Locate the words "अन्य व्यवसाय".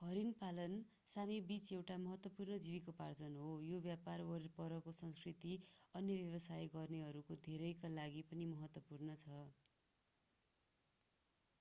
5.94-6.70